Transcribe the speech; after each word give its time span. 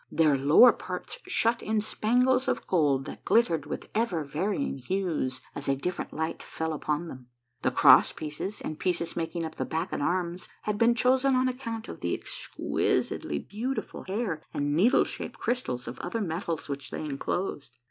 Their 0.11 0.35
low^er 0.35 0.75
parts 0.79 1.19
shut 1.27 1.61
in 1.61 1.79
spangles 1.79 2.47
of 2.47 2.65
gold 2.65 3.05
that 3.05 3.23
glittered 3.23 3.67
with 3.67 3.87
ever 3.93 4.23
varying 4.23 4.79
hues 4.79 5.41
as 5.53 5.69
a 5.69 5.75
different 5.75 6.11
light 6.11 6.41
fell 6.41 6.73
upon 6.73 7.07
them. 7.07 7.27
The 7.61 7.69
cross 7.69 8.11
pieces 8.11 8.61
and 8.61 8.73
A 8.73 8.77
J/AJiVE7.L0[/S 8.77 8.77
UNDERGROUND 8.79 8.79
JOURNEY 8.79 8.79
55 8.79 8.79
pieces 8.79 9.15
making 9.15 9.45
up 9.45 9.55
the 9.57 9.65
back 9.65 9.93
and 9.93 10.01
arms 10.01 10.49
had 10.63 10.77
been 10.79 10.95
chosen 10.95 11.35
on 11.35 11.47
account 11.47 11.87
of 11.87 11.99
the 11.99 12.15
exquisitely 12.15 13.37
beautiful 13.37 14.03
hair 14.05 14.41
and 14.51 14.73
needle 14.75 15.03
shaped 15.03 15.37
crystals 15.37 15.87
of 15.87 15.99
other 15.99 16.21
metals 16.21 16.67
which 16.67 16.89
they 16.89 17.01
enclosed. 17.05 17.77